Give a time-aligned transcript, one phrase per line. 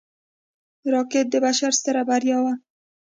[0.93, 2.53] راکټ د بشر ستره بریا وه